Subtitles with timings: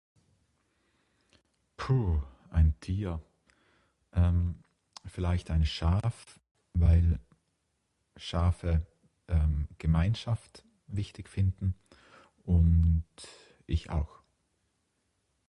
[1.77, 3.21] Puh, Ein Tier?
[4.13, 4.55] Ehm
[5.05, 6.39] vielleicht ein Schaf
[6.73, 7.19] weil
[8.17, 8.85] Schafe
[9.27, 11.75] ehm Gemeinschaft wichtig finden
[12.45, 13.05] und
[13.67, 14.21] ich auch.